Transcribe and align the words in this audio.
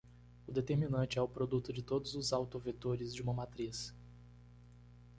O 0.47 0.51
determinante 0.51 1.19
é 1.19 1.21
o 1.21 1.27
produto 1.27 1.71
de 1.71 1.83
todos 1.83 2.15
os 2.15 2.33
autovetores 2.33 3.13
de 3.13 3.21
uma 3.21 3.35
matriz. 3.35 3.93